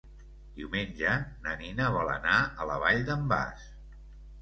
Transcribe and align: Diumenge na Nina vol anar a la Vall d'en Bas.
Diumenge 0.59 1.11
na 1.45 1.55
Nina 1.61 1.91
vol 1.99 2.11
anar 2.17 2.41
a 2.65 2.71
la 2.73 2.81
Vall 2.87 3.07
d'en 3.11 3.33
Bas. 3.37 3.73